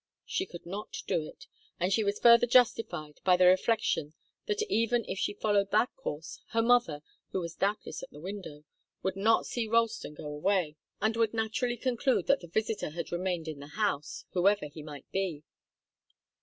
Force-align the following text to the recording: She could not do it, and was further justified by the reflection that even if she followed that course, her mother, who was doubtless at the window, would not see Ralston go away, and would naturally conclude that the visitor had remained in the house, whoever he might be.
She 0.25 0.47
could 0.47 0.65
not 0.65 0.97
do 1.05 1.21
it, 1.21 1.45
and 1.79 1.93
was 2.03 2.17
further 2.19 2.47
justified 2.47 3.19
by 3.23 3.37
the 3.37 3.45
reflection 3.45 4.15
that 4.47 4.63
even 4.63 5.05
if 5.07 5.19
she 5.19 5.35
followed 5.35 5.69
that 5.69 5.95
course, 5.95 6.39
her 6.53 6.63
mother, 6.63 7.03
who 7.29 7.39
was 7.39 7.53
doubtless 7.53 8.01
at 8.01 8.09
the 8.09 8.19
window, 8.19 8.63
would 9.03 9.15
not 9.15 9.45
see 9.45 9.67
Ralston 9.67 10.15
go 10.15 10.25
away, 10.25 10.75
and 11.03 11.15
would 11.17 11.35
naturally 11.35 11.77
conclude 11.77 12.25
that 12.25 12.39
the 12.41 12.47
visitor 12.47 12.89
had 12.89 13.11
remained 13.11 13.47
in 13.47 13.59
the 13.59 13.67
house, 13.77 14.25
whoever 14.31 14.65
he 14.65 14.81
might 14.81 15.05
be. 15.11 15.43